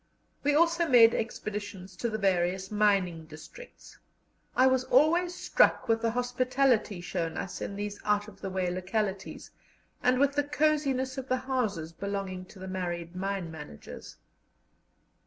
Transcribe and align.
We 0.43 0.55
also 0.55 0.87
made 0.87 1.13
expeditions 1.13 1.95
to 1.97 2.09
the 2.09 2.17
various 2.17 2.71
mining 2.71 3.25
districts. 3.25 3.99
I 4.55 4.65
was 4.65 4.83
always 4.85 5.35
struck 5.35 5.87
with 5.87 6.01
the 6.01 6.09
hospitality 6.09 7.01
shown 7.01 7.37
us 7.37 7.61
in 7.61 7.75
these 7.75 7.99
out 8.03 8.27
of 8.27 8.41
the 8.41 8.49
way 8.49 8.71
localities, 8.71 9.51
and 10.01 10.17
with 10.19 10.33
the 10.33 10.43
cosiness 10.43 11.19
of 11.19 11.27
the 11.29 11.37
houses 11.37 11.93
belonging 11.93 12.45
to 12.45 12.57
the 12.57 12.67
married 12.67 13.15
mine 13.15 13.51
managers. 13.51 14.15